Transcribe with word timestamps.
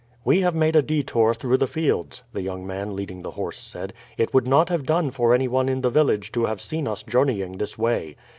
"We 0.25 0.41
have 0.41 0.55
made 0.55 0.75
a 0.75 0.81
detour 0.81 1.35
through 1.35 1.57
the 1.57 1.67
fields," 1.67 2.23
the 2.33 2.41
young 2.41 2.65
man 2.65 2.95
leading 2.95 3.21
the 3.21 3.29
horse 3.29 3.59
said. 3.59 3.93
"It 4.17 4.33
would 4.33 4.47
not 4.47 4.69
have 4.69 4.83
done 4.83 5.11
for 5.11 5.31
anyone 5.35 5.69
in 5.69 5.81
the 5.81 5.91
village 5.91 6.31
to 6.31 6.45
have 6.45 6.59
seen 6.59 6.87
us 6.87 7.03
journeying 7.03 7.59
this 7.59 7.77
way." 7.77 8.15